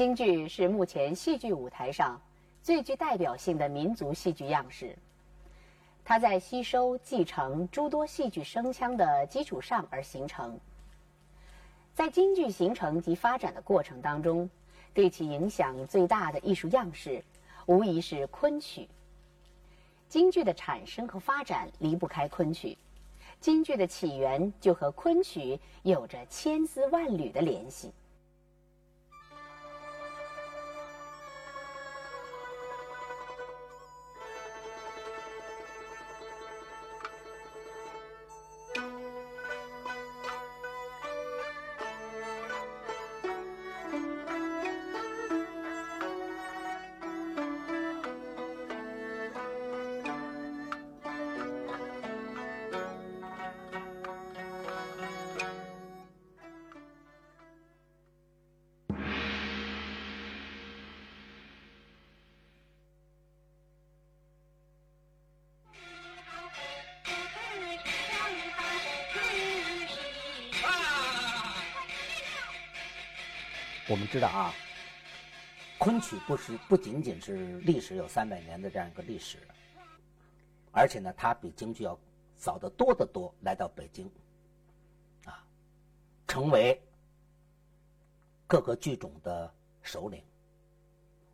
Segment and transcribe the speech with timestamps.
[0.00, 2.18] 京剧是目前戏剧舞台上
[2.62, 4.96] 最具代表性的民族戏剧样式。
[6.02, 10.58] 它在吸收、继承诸多戏剧声腔的基础上而形成。
[11.92, 14.48] 在京剧形成及发展的过程当中，
[14.94, 17.22] 对其影响最大的艺术样式，
[17.66, 18.88] 无疑是昆曲。
[20.08, 22.78] 京剧的产生和发展离不开昆曲，
[23.38, 27.92] 京剧的起源就和昆曲有着千丝万缕的联系。
[73.90, 74.54] 我们知道啊，
[75.76, 79.36] 昆曲不是不仅仅是历史有三百年的这样一个历史，
[80.70, 81.98] 而且呢，它比京剧要
[82.36, 84.08] 早得多得多，来到北京，
[85.24, 85.44] 啊，
[86.28, 86.80] 成为
[88.46, 89.52] 各个剧种的
[89.82, 90.22] 首领，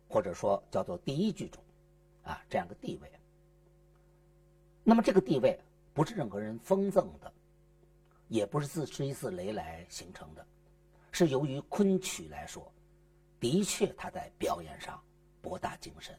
[0.09, 1.63] 或者说叫做第一剧种，
[2.23, 3.11] 啊，这样的地位。
[4.83, 5.59] 那么这个地位
[5.93, 7.31] 不是任何人封赠的，
[8.29, 10.43] 也不是自吹自擂来形成的。
[11.17, 12.71] 是由于昆曲来说，
[13.39, 15.03] 的确它在表演上
[15.41, 16.15] 博大精深，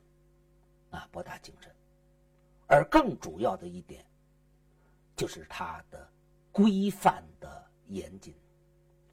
[0.90, 1.72] 啊，博大精深。
[2.66, 4.04] 而更主要的一点，
[5.14, 6.10] 就是它的
[6.50, 8.34] 规范的严谨，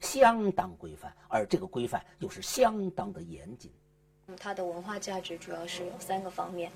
[0.00, 3.70] 相当规范，而这个规范又是相当的严谨。
[4.36, 6.72] 它的文化价值主要是有三个方面。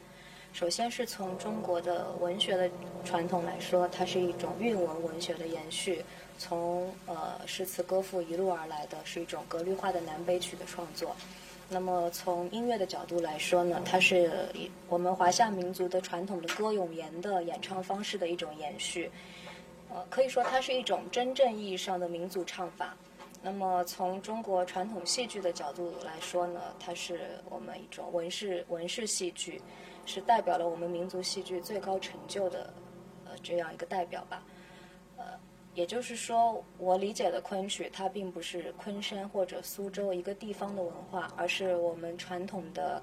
[0.53, 2.71] 首先是从中国的文学的
[3.05, 6.05] 传统来说，它是一种韵文文学的延续，
[6.41, 11.15] 从呃诗词歌赋一路而来的是一种格律化的南北曲的创作。
[11.69, 14.49] 那么从音乐的角度来说呢，它是
[14.89, 19.11] 我们华夏民族的传统的歌咏言的演唱方式的一种延续，
[19.91, 22.97] 呃，可以说它是一种真正意义上的民族唱法。
[23.43, 29.61] 那么从中国传统戏剧的角度来说呢，它是我们一种文式文式戏剧。
[30.07, 32.73] 是代表了我们民族戏剧最高成就的，
[33.27, 34.43] 呃，这样一个代表吧。
[35.17, 35.25] 呃，
[35.75, 43.01] 也就是说，我理解的昆曲，它并不是昆山或者苏州一个地方的文化，而是我们传统的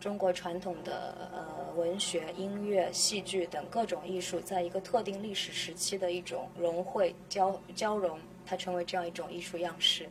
[0.00, 10.08] 中国传统的呃文学、音乐、戏剧等各种艺术，在一个特定历史时期的一种融汇交交融，它成为这样一种艺术样式，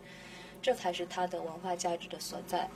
[0.61, 2.67] 这才是它的文化价值的所在。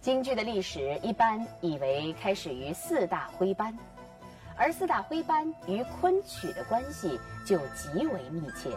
[0.00, 3.76] 京剧的历史一般以为开始于四大徽班，
[4.58, 8.76] 而四大徽班与昆曲的关系就极为密切。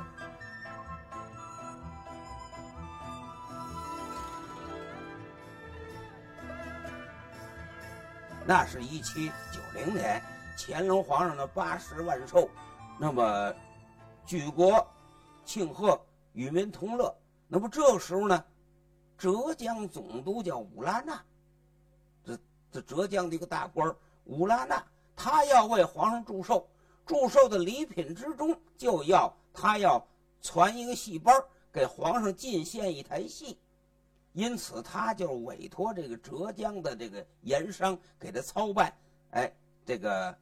[8.46, 10.22] 那是一七九零年，
[10.58, 12.50] 乾隆皇上的八十万寿，
[13.00, 13.54] 那么
[14.26, 14.86] 举国
[15.46, 16.00] 庆贺，
[16.34, 17.16] 与民同乐。
[17.48, 18.44] 那么这时候呢？
[19.18, 21.22] 浙江总督叫乌拉那，
[22.24, 22.38] 这
[22.72, 24.84] 这浙江的一个大官乌拉那，
[25.24, 26.68] 他要为皇上祝寿，
[27.06, 30.04] 祝寿的礼品之中就要他要
[30.42, 31.32] 传一个戏班
[31.72, 33.60] 给皇上进献一台戏，
[34.34, 38.92] 因此他就委托这个浙江的这个盐商给他操办，
[39.30, 39.54] 哎，
[39.86, 40.36] 这个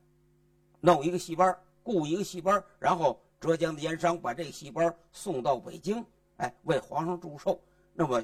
[0.80, 1.54] 弄一个戏班
[1.84, 6.06] 雇一个戏班然后浙江的盐商把这个戏班送到北京，
[6.38, 7.60] 哎，为皇上祝寿，
[7.94, 8.24] 那么。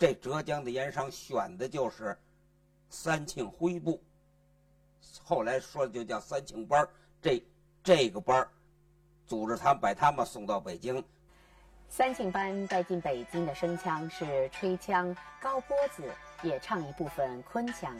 [0.00, 2.16] 这浙江的盐商选的就是
[2.88, 4.00] 三庆徽部，
[5.24, 6.88] 后来说的就叫三庆班
[7.20, 7.42] 这
[7.82, 8.48] 这个班
[9.26, 11.04] 组织他们把他们送到北京。
[11.88, 16.02] 三庆班带进北京的声腔是吹腔、高波子，
[16.42, 17.94] 也唱一部分昆腔。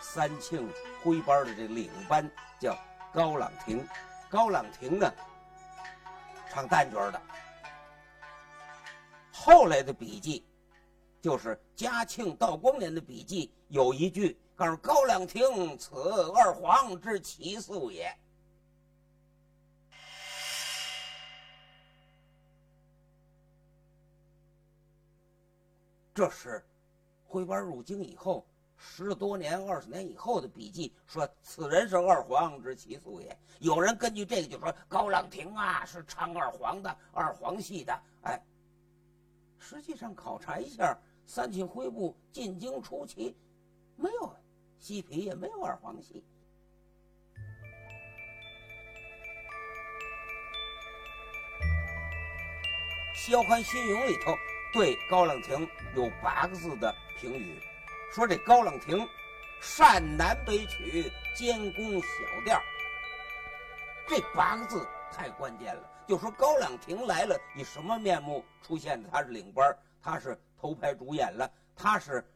[0.00, 0.68] 三庆
[1.02, 2.30] 徽班的这领班
[2.60, 2.76] 叫。
[3.10, 3.88] 高朗亭，
[4.28, 5.10] 高朗亭呢，
[6.50, 7.20] 唱旦角的。
[9.50, 10.44] 后来的笔记，
[11.22, 15.42] 就是嘉庆、道光年的笔记，有一句告诉高朗亭
[15.80, 15.94] ：“此
[16.32, 18.12] 二皇之奇素也。”
[26.12, 26.62] 这是
[27.26, 28.46] 徽班入京以后
[28.76, 33.34] 十多年、二十年以后的笔记说此人是二黄之奇素也。
[33.60, 37.98] 有人根据这个就说高朗廷啊是唱二黄的，二黄系的。
[39.58, 43.36] 实际上考察一下三庆徽部进京初期，
[43.96, 44.36] 没有
[44.78, 46.24] 西皮，也没有二黄戏。
[53.30, 54.34] 《萧欢新咏》里头
[54.72, 57.60] 对高朗廷有八个字的评语。
[58.10, 59.06] 说这高冷亭
[59.60, 62.58] 善南北曲，兼攻小调。
[64.06, 65.97] 这八个字太关键了。
[66.08, 69.10] 就说高朗廷来了，以什么面目出现的？
[69.10, 72.26] 他是领班，他是头牌主演了，他是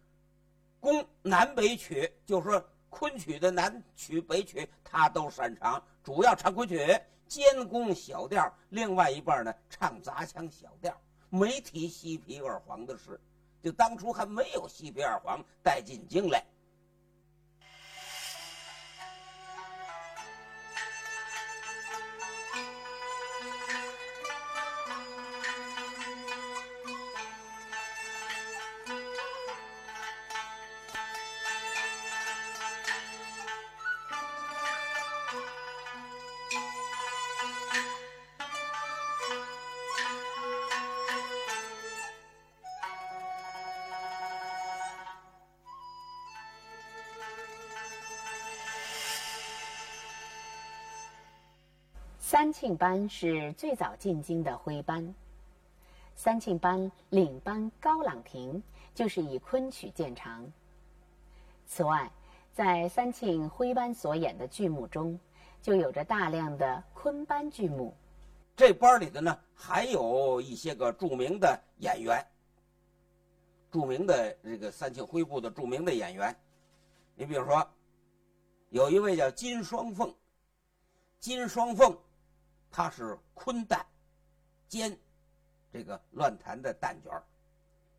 [0.78, 5.82] 攻南北曲，就说昆曲的南曲、北曲，他都擅长。
[6.04, 6.86] 主要唱昆曲，
[7.26, 10.94] 兼攻小调，另外一半呢唱杂腔小调，
[11.30, 13.18] 没提西皮二黄的事。
[13.62, 16.44] 就当初还没有西皮二黄带进京来。
[52.62, 55.12] 庆班是最早进京的徽班。
[56.14, 58.62] 三庆班领班高朗亭
[58.94, 60.48] 就是以昆曲见长。
[61.66, 62.08] 此外，
[62.54, 65.18] 在三庆徽班所演的剧目中，
[65.60, 67.92] 就有着大量的昆班剧目。
[68.54, 72.24] 这班里的呢，还有一些个著名的演员，
[73.72, 76.32] 著名的这个三庆徽部的著名的演员。
[77.16, 77.68] 你比如说，
[78.68, 80.14] 有一位叫金双凤，
[81.18, 81.98] 金双凤。
[82.72, 83.84] 他是昆旦，
[84.66, 84.98] 兼
[85.70, 87.22] 这个乱弹的旦角儿。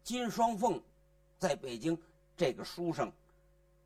[0.01, 0.81] 金双凤
[1.37, 1.95] 在北京
[2.35, 3.13] 这个书上，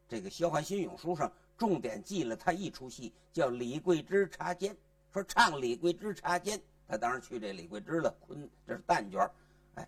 [0.08, 4.76] 这个《萧欢新咏》书上重点记了他一出戏，叫李桂枝插肩。
[5.12, 6.58] 说唱李桂枝插肩，
[6.88, 8.10] 他当时去这李桂枝了。
[8.22, 9.32] 昆这是旦角儿，
[9.76, 9.88] 哎，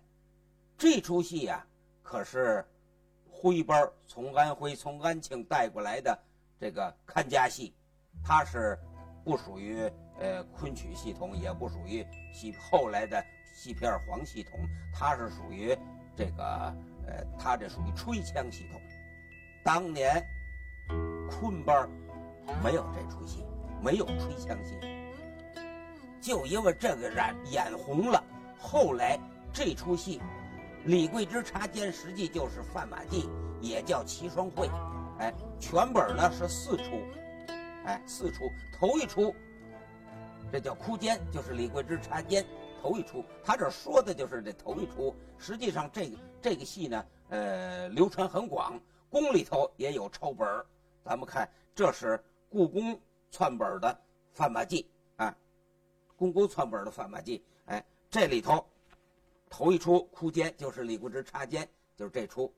[0.76, 1.66] 这出戏呀，
[2.02, 2.62] 可是
[3.30, 6.22] 徽班从安徽从安庆带过来的
[6.58, 7.72] 这个看家戏，
[8.22, 8.78] 他是
[9.24, 9.90] 不属于。
[10.20, 14.60] 呃，昆曲系统也不属于西后来的西皮二黄系统，
[14.92, 15.76] 它是属于
[16.14, 16.44] 这个
[17.06, 18.80] 呃，它这属于吹腔系统。
[19.64, 20.22] 当年
[21.28, 21.88] 昆班
[22.62, 23.44] 没有这出戏，
[23.82, 24.78] 没有吹腔戏，
[26.20, 28.22] 就因为这个染眼红了。
[28.58, 29.18] 后来
[29.52, 30.20] 这出戏，
[30.84, 33.28] 李桂枝插肩，实际就是范马季，
[33.62, 34.68] 也叫齐双会。
[35.18, 37.02] 哎，全本呢是四出，
[37.84, 39.34] 哎，四出，头一出。
[40.50, 42.44] 这叫哭奸，就是李桂枝插奸
[42.82, 43.24] 头一出。
[43.44, 45.14] 他这说的就是这头一出。
[45.38, 50.66] 实际上，这个这个戏呢，呃，流传很广，宫里头也有抄本儿。
[51.04, 52.98] 咱们看，这是故宫
[53.30, 53.88] 篡本的
[54.32, 54.86] 《范马记》
[55.24, 55.34] 啊，
[56.16, 57.38] 故宫篡本的《范马记》。
[57.66, 58.64] 哎，这里头
[59.48, 62.52] 头一出哭奸就是李桂枝插奸，就是这出。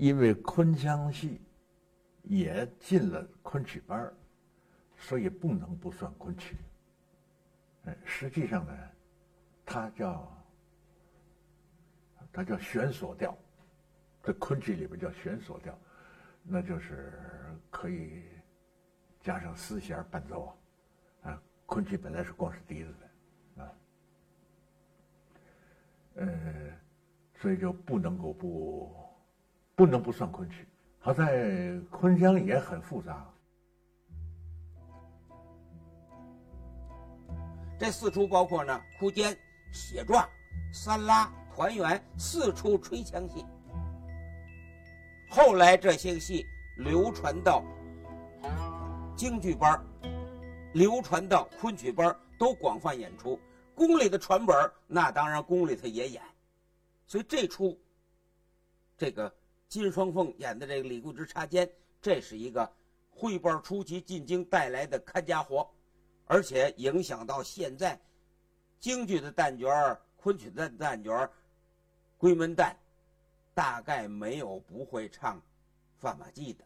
[0.00, 1.38] 因为昆腔戏
[2.22, 4.14] 也进了昆曲班儿，
[4.96, 6.56] 所以不能不算昆曲。
[7.84, 8.72] 哎，实际上呢，
[9.62, 10.44] 它叫
[12.32, 13.36] 它叫悬索调，
[14.22, 15.78] 在昆曲里边叫悬索调，
[16.44, 17.12] 那就是
[17.70, 18.22] 可以
[19.20, 21.30] 加上丝弦伴奏啊。
[21.30, 22.94] 啊，昆曲本来是光是笛子
[23.54, 23.72] 的，啊，
[26.14, 26.72] 呃，
[27.34, 28.99] 所以就不能够不
[29.80, 30.68] 不能不算昆曲。
[30.98, 33.26] 好在昆腔也很复杂。
[37.78, 39.34] 这四出包括呢哭奸、
[39.72, 40.28] 血状、
[40.70, 43.42] 三拉、团圆四出吹腔戏。
[45.30, 46.44] 后来这些个戏
[46.76, 47.64] 流传到
[49.16, 49.82] 京剧班
[50.74, 53.40] 流传到昆曲班都广泛演出。
[53.74, 54.54] 宫里的传本
[54.86, 56.22] 那当然宫里头也演。
[57.06, 57.80] 所以这出
[58.98, 59.34] 这个
[59.70, 61.70] 金双凤演的这个李固之插肩，
[62.02, 62.68] 这是一个
[63.08, 65.70] 汇报初期进京带来的看家活。
[66.26, 67.98] 而且影响到现在，
[68.80, 69.68] 京剧的旦角、
[70.16, 71.30] 昆曲的旦角儿、
[72.18, 72.74] 闺门旦，
[73.54, 75.38] 大概没有不会唱
[75.98, 76.64] 《范马记》的。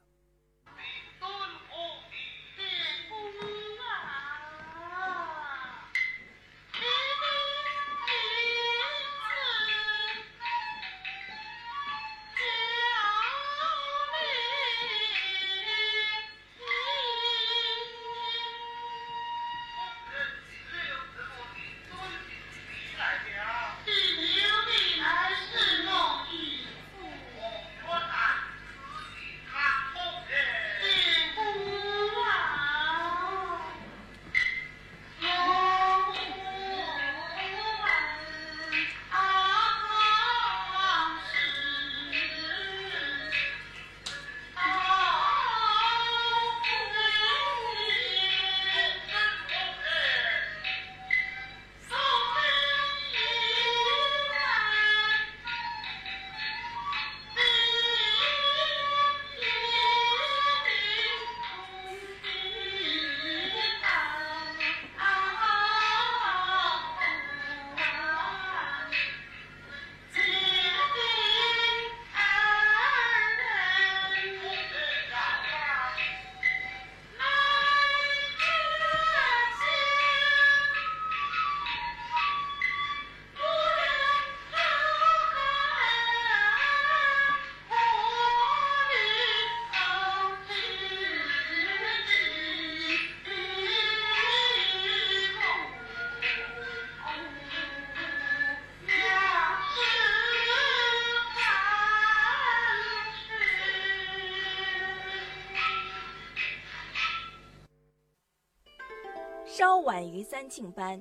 [109.84, 110.98] 晚于三庆班，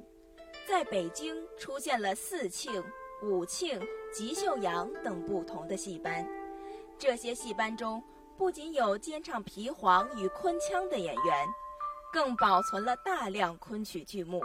[0.67, 2.83] 在北京出现了四庆、
[3.21, 3.81] 五庆、
[4.13, 6.27] 吉秀阳等不同的戏班。
[6.99, 8.03] 这些戏班中，
[8.37, 11.47] 不仅有兼唱皮黄与昆腔的演员，
[12.11, 14.41] 更保存了大量昆曲剧目，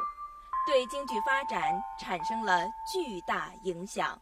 [0.69, 4.21] 对京剧发展产生了巨大影响。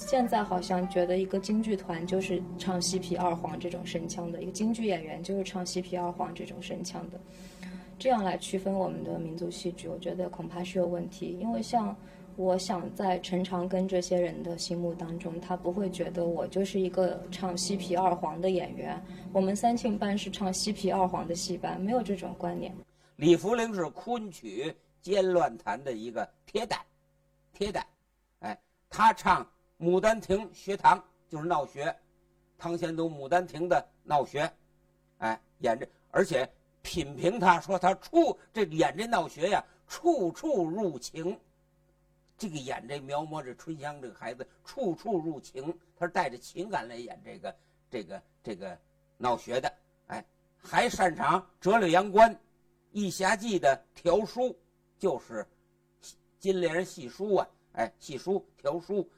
[0.00, 7.20] 现在好像觉得一个京剧团就是唱西皮二黄这种声腔的，一个京剧演员就是唱西皮二黄这种声腔的，
[7.98, 11.36] 这样来区分我们的民族戏剧，我觉得恐怕是有问题。
[11.38, 11.94] 因为像
[12.34, 19.00] 我想在陈长庚这些人的心目当中，他不会觉得我就是一个唱西皮二黄的演员。
[19.34, 22.74] 我们三庆班是唱西皮二黄的戏班，没有这种观念。
[23.16, 26.80] 李福陵是昆曲尖乱弹的一个铁胆，
[27.52, 27.86] 铁胆，
[28.40, 29.44] 哎，他唱。
[29.80, 31.96] 《牡丹亭》学堂就是闹学，
[32.58, 34.52] 汤显祖《牡丹亭》的闹学，
[35.18, 36.46] 哎，演这，而且
[36.82, 41.38] 品评他说他处这演这闹学呀，处处入情。
[42.36, 47.56] 这个演这描摹这春香这个孩子，处处入情，他是带着情感来演这个
[47.90, 48.78] 这个这个
[49.16, 49.72] 闹学的，
[50.08, 50.24] 哎，
[50.58, 52.30] 还擅长《折柳阳关》
[52.92, 54.54] 《义侠记》的调书，
[54.98, 55.46] 就是
[56.38, 59.08] 金莲戏书啊，哎，戏书调书。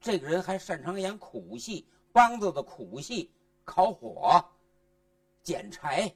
[0.00, 3.30] 这个人还擅长演苦戏，梆子的苦戏，
[3.64, 4.44] 烤火、
[5.42, 6.14] 捡柴，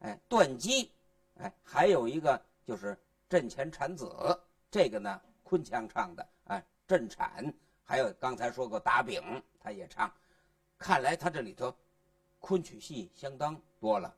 [0.00, 0.92] 哎，断机，
[1.38, 2.98] 哎，还有一个就是
[3.28, 4.10] 阵前产子，
[4.70, 7.52] 这个呢昆腔唱的，哎，阵产，
[7.84, 9.22] 还有刚才说过打饼，
[9.58, 10.12] 他也唱，
[10.78, 11.74] 看来他这里头
[12.38, 14.14] 昆曲戏相当多了。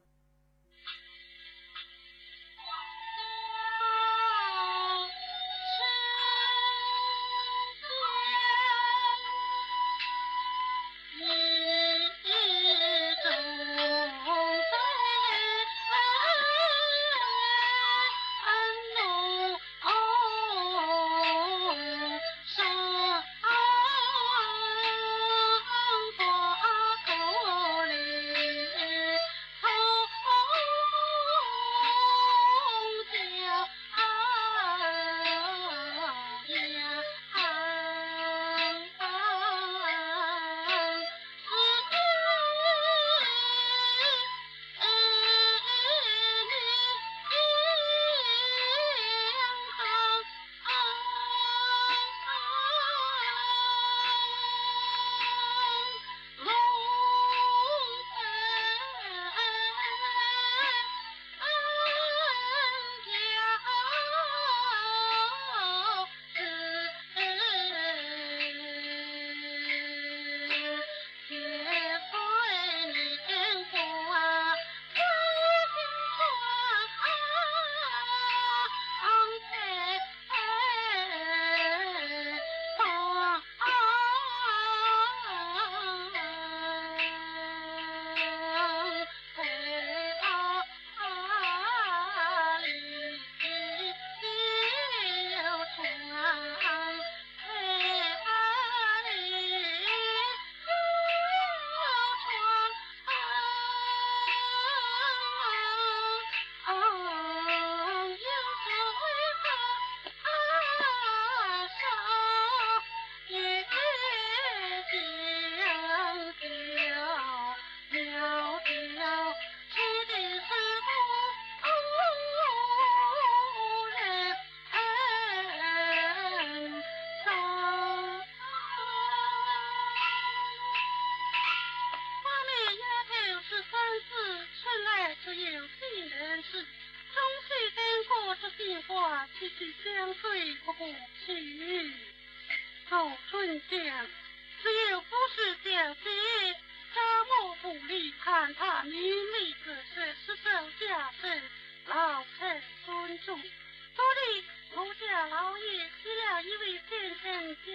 [157.54, 157.73] 叫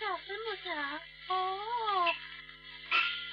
[0.00, 1.00] 叫什么家？
[1.28, 2.14] 哦，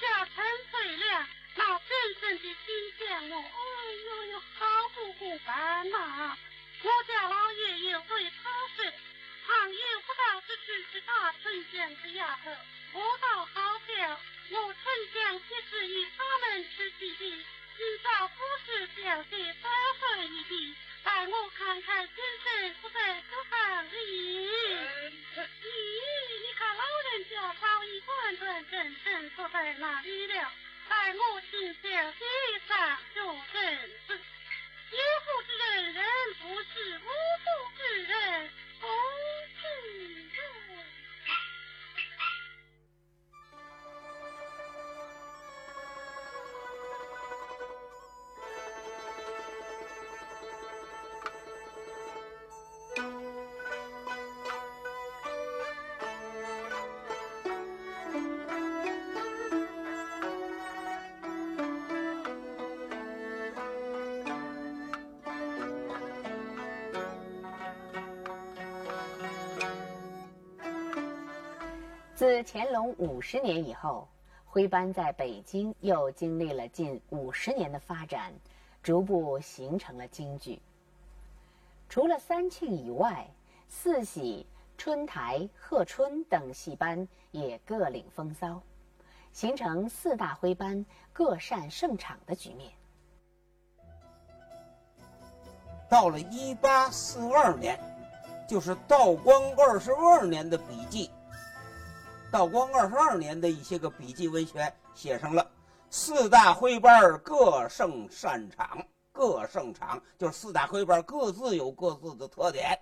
[0.00, 1.26] 叫陈翠良。
[1.56, 6.36] 那真正的心将我，哎呦呦，好不过办呐！
[6.82, 8.84] 我家老爷有对他说，
[9.46, 12.50] 倘有不到之处，是大春香之丫头。
[12.92, 17.44] 我倒好笑，我春香其实与他们吃起的，
[17.76, 19.52] 今早不是表弟
[72.20, 74.06] 自乾隆五十年以后，
[74.44, 78.30] 徽班在北京又经历了近五十年的发展，
[78.82, 80.60] 逐步形成了京剧。
[81.88, 83.26] 除了三庆以外，
[83.70, 88.60] 四喜、春台、贺春等戏班也各领风骚，
[89.32, 92.70] 形成四大徽班各擅胜场的局面。
[95.88, 97.80] 到了一八四二年，
[98.46, 101.10] 就是道光二十二年的笔记。
[102.30, 105.50] 道光二十二年的一些个笔记文学写上了
[105.90, 108.78] 四大徽班各胜擅场，
[109.10, 112.78] 各胜场就是四大徽班各自有各自的特点。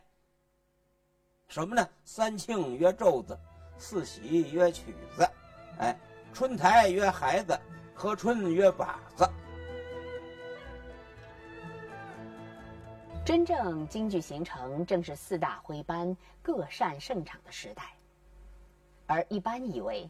[1.49, 1.89] 什么呢？
[2.05, 3.39] 三庆约咒子，
[3.79, 5.27] 四喜约曲子，
[5.79, 5.99] 哎，
[6.35, 7.59] 春台约孩子，
[7.95, 9.27] 和春约靶子。
[13.25, 17.83] 真正京剧形成，正是四大徽班各擅胜场的时代。
[19.09, 20.09] 而一般以为，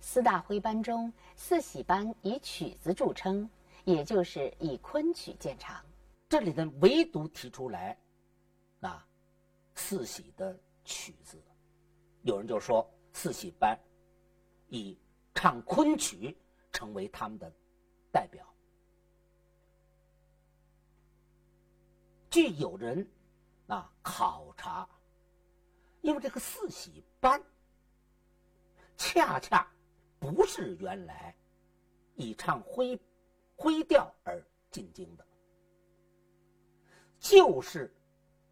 [0.00, 3.48] 四大徽班中四喜班以曲子著称，
[3.84, 5.80] 也就是以昆曲见长。
[6.28, 7.96] 这里呢，唯独提出来，
[8.80, 9.06] 啊，
[9.76, 11.40] 四喜的曲子，
[12.22, 13.78] 有人就说四喜班
[14.68, 14.98] 以
[15.32, 16.36] 唱昆曲
[16.72, 17.52] 成为他们的
[18.10, 18.44] 代表。
[22.28, 23.08] 据有人
[23.68, 24.88] 啊考察，
[26.00, 27.40] 因为这个四喜班。
[29.00, 29.66] 恰恰
[30.18, 31.34] 不是原来
[32.16, 33.00] 以唱徽
[33.56, 35.26] 徽调而进京的，
[37.18, 37.90] 就是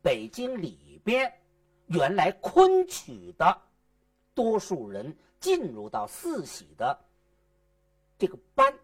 [0.01, 1.31] 北京里边
[1.89, 3.63] 原来昆曲的
[4.35, 6.99] 多数人进入到四喜的
[8.17, 8.75] 这个班，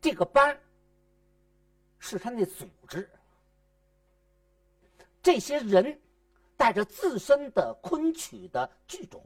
[0.00, 0.60] 这个班
[2.00, 3.08] 是他那组织，
[5.22, 5.96] 这些人
[6.56, 9.24] 带着自身的昆曲的剧种。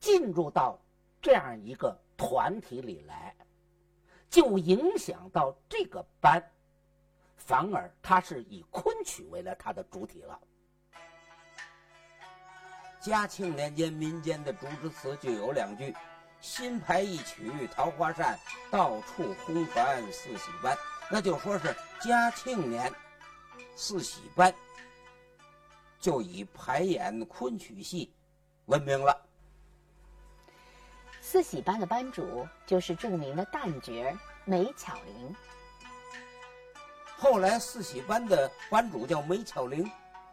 [0.00, 0.78] 进入到
[1.20, 3.34] 这样一个团体里来，
[4.30, 6.42] 就影响到这个班，
[7.36, 10.38] 反而他是以昆曲为了他的主体了。
[13.00, 15.94] 嘉庆年间民间的竹枝词就有两句
[16.40, 18.38] ：“新排一曲桃花扇，
[18.70, 20.76] 到处轰传四喜班。”
[21.10, 22.92] 那就说是嘉庆年，
[23.76, 24.52] 四喜班
[26.00, 28.12] 就以排演昆曲戏
[28.66, 29.27] 闻名了。
[31.30, 35.36] 四喜班的班主就是著名的旦角梅巧玲。
[37.18, 39.84] 后来四喜班的班主叫梅巧玲，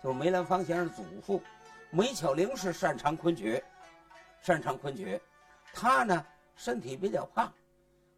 [0.02, 1.44] 就是梅兰芳先生祖父。
[1.90, 3.62] 梅巧玲是擅长昆曲，
[4.42, 5.20] 擅长昆曲。
[5.74, 7.52] 她呢身体比较胖，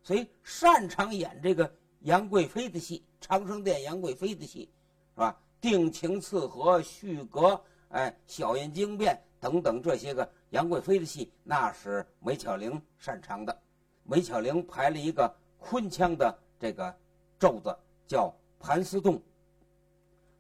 [0.04, 4.72] 所以擅长演这个杨贵妃的戏，《长生殿》杨贵妃的戏，
[5.16, 5.36] 是吧？
[5.60, 7.60] 定情赐和、续阁，
[7.90, 10.30] 哎，小燕惊变等等这些个。
[10.50, 13.58] 杨贵妃的戏那是梅巧玲擅长的，
[14.04, 16.94] 梅巧玲排了一个昆腔的这个
[17.40, 17.74] 咒子，
[18.06, 19.22] 叫盘丝洞。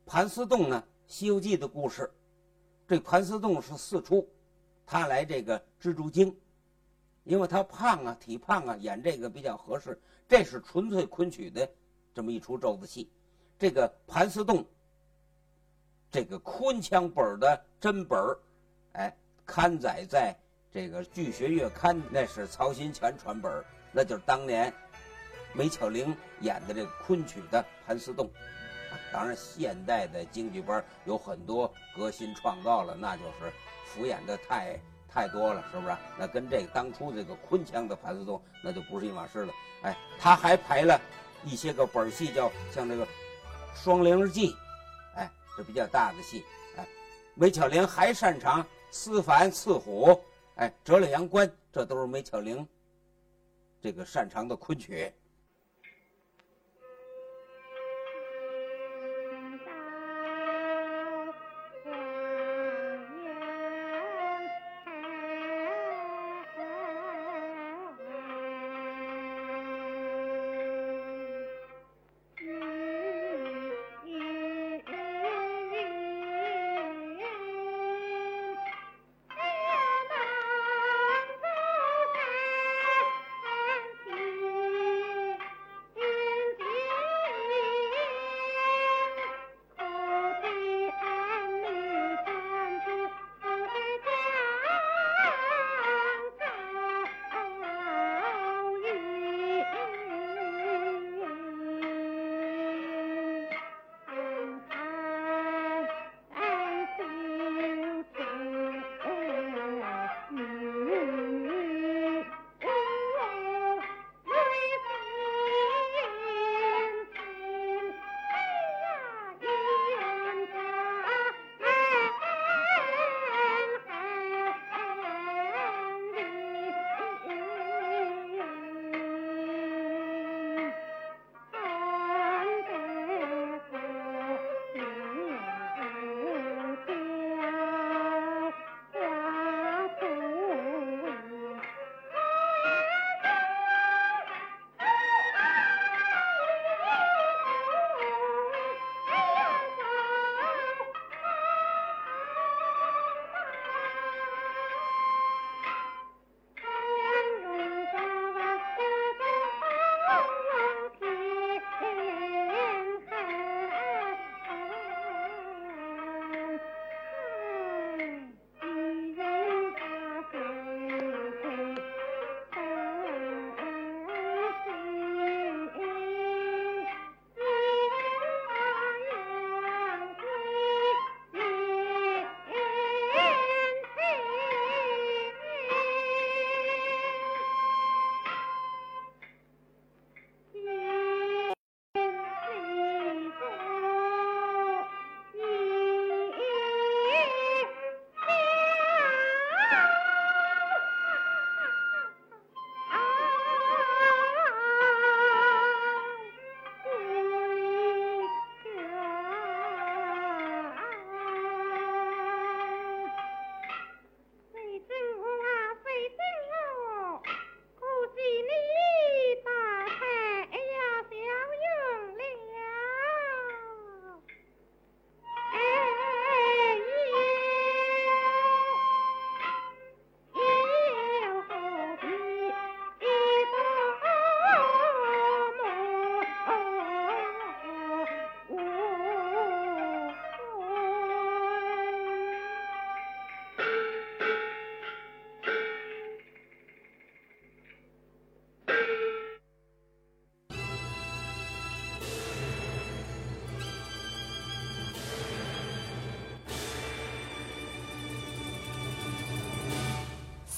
[0.05, 2.09] 盘丝洞呢，《西游记》的故事，
[2.87, 4.27] 这盘丝洞是四出，
[4.85, 6.35] 他来这个蜘蛛精，
[7.23, 9.99] 因为他胖啊，体胖啊，演这个比较合适。
[10.27, 11.69] 这是纯粹昆曲的
[12.13, 13.09] 这么一出咒子戏，
[13.57, 14.65] 这个盘丝洞
[16.09, 18.39] 这个昆腔本的真本儿，
[18.97, 20.35] 哎，刊载在
[20.73, 24.73] 这个《剧学月刊》，那是曹新全传本，那就是当年
[25.53, 28.29] 梅巧玲演的这个昆曲的盘丝洞。
[29.13, 33.53] 当然，现代的京剧班有很多革新创造了，那就是
[33.85, 35.95] 敷衍的太太多了，是不是？
[36.17, 39.53] 那跟这个当初这个昆腔的盘丝洞那就不是一码事了。
[39.83, 40.99] 哎，他还排了
[41.45, 43.05] 一些个本戏，叫像这个
[43.75, 44.51] 《双灵记》，
[45.15, 46.43] 哎，这比较大的戏。
[46.77, 46.85] 哎，
[47.35, 48.65] 梅巧玲还擅长
[48.97, 50.19] 思凡刺虎，
[50.55, 52.67] 哎，折了阳关，这都是梅巧玲
[53.79, 55.13] 这个擅长的昆曲。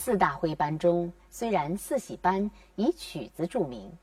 [0.09, 3.95] 四大徽班中，虽然四喜班以曲子著名，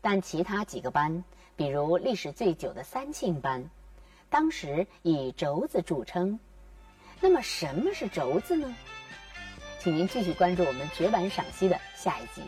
[0.00, 1.22] 但其他几个班，
[1.54, 3.70] 比如历史最久的三庆班，
[4.28, 6.40] 当时以轴子著称。
[7.20, 8.74] 那么，什么是轴子呢？
[9.78, 12.42] 请您继续关注我们绝版赏析的下一集。